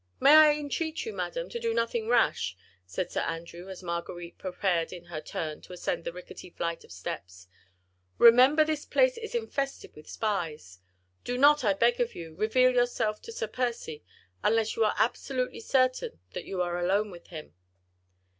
[0.19, 2.57] "May I entreat you, madam, to do nothing rash,"
[2.87, 6.91] said Sir Andrew, as Marguerite prepared in her turn to ascend the rickety flight of
[6.91, 7.47] steps.
[8.17, 10.79] "Remember this place is infested with spies.
[11.23, 14.03] Do not, I beg of you, reveal yourself to Sir Percy,
[14.41, 17.53] unless you are absolutely certain that you are alone with him."